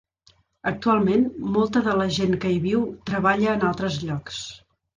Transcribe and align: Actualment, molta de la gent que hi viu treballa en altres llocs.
Actualment, 0.71 1.27
molta 1.59 1.85
de 1.89 1.93
la 2.01 2.09
gent 2.17 2.35
que 2.47 2.55
hi 2.55 2.59
viu 2.65 2.83
treballa 3.13 3.55
en 3.55 3.69
altres 3.71 4.03
llocs. 4.09 4.45